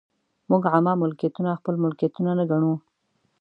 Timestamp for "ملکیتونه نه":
1.83-2.45